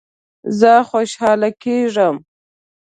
[0.59, 2.15] زه خوشحاله کیږم